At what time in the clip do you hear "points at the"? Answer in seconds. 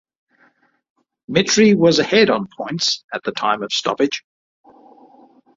2.57-3.31